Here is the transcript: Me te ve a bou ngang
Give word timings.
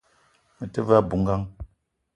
Me 0.57 0.65
te 0.73 0.79
ve 0.87 0.95
a 1.01 1.05
bou 1.09 1.19
ngang 1.21 1.45